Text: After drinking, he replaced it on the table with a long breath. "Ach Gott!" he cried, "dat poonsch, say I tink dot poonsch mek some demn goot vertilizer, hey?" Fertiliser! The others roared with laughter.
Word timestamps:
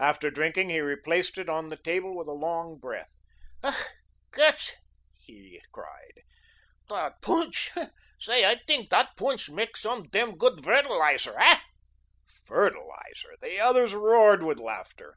After 0.00 0.28
drinking, 0.28 0.70
he 0.70 0.80
replaced 0.80 1.38
it 1.38 1.48
on 1.48 1.68
the 1.68 1.76
table 1.76 2.16
with 2.16 2.26
a 2.26 2.32
long 2.32 2.78
breath. 2.80 3.14
"Ach 3.62 3.76
Gott!" 4.32 4.72
he 5.20 5.62
cried, 5.70 6.24
"dat 6.88 7.22
poonsch, 7.22 7.70
say 8.18 8.44
I 8.44 8.56
tink 8.56 8.88
dot 8.88 9.16
poonsch 9.16 9.48
mek 9.48 9.76
some 9.76 10.08
demn 10.08 10.36
goot 10.36 10.64
vertilizer, 10.64 11.38
hey?" 11.38 11.60
Fertiliser! 12.44 13.36
The 13.40 13.60
others 13.60 13.94
roared 13.94 14.42
with 14.42 14.58
laughter. 14.58 15.16